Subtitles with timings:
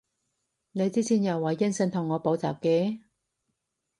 [0.71, 3.01] 你之前又話應承同我補習嘅？